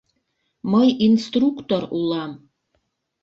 [0.71, 2.31] Мый инструктор улам...